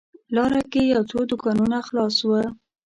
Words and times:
لاره 0.35 0.61
کې 0.71 0.81
یو 0.93 1.03
څو 1.11 1.19
دوکانونه 1.29 1.77
خلاص 1.87 2.17
و. 2.27 2.29